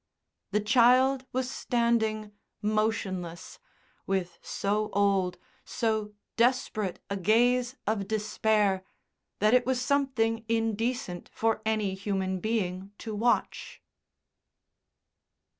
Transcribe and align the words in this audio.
The 0.49 0.61
child 0.61 1.27
was 1.31 1.47
standing, 1.47 2.31
motionless, 2.59 3.59
with 4.07 4.39
so 4.41 4.89
old, 4.93 5.37
so 5.63 6.13
desperate 6.37 6.99
a 7.11 7.15
gaze 7.15 7.75
of 7.85 8.07
despair 8.07 8.83
that 9.37 9.53
it 9.53 9.63
was 9.67 9.79
something 9.79 10.43
indecent 10.49 11.29
for 11.31 11.61
any 11.67 11.93
human 11.93 12.39
being 12.39 12.93
to 12.97 13.13
watch. 13.13 13.79